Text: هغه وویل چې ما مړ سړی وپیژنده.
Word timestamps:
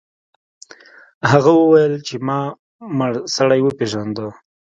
هغه 1.31 1.51
وویل 1.61 1.93
چې 2.07 2.15
ما 2.27 2.39
مړ 2.97 3.11
سړی 3.35 3.59
وپیژنده. 3.63 4.27